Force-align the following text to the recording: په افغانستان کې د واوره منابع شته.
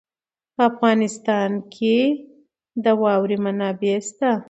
په 0.55 0.61
افغانستان 0.71 1.51
کې 1.73 1.97
د 2.83 2.85
واوره 3.01 3.37
منابع 3.45 3.95
شته. 4.07 4.31